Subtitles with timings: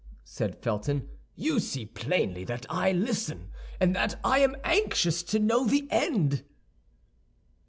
[0.23, 5.63] said Felton; "you see plainly that I listen, and that I am anxious to know
[5.67, 6.43] the end."